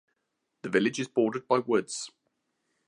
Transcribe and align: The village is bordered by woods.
The 0.63 0.69
village 0.69 0.99
is 0.99 1.07
bordered 1.07 1.47
by 1.47 1.59
woods. 1.59 2.09